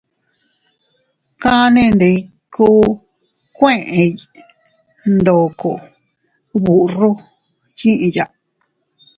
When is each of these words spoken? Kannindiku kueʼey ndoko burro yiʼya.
Kannindiku 1.41 2.67
kueʼey 3.57 4.11
ndoko 5.15 5.69
burro 6.63 7.11
yiʼya. 7.77 8.25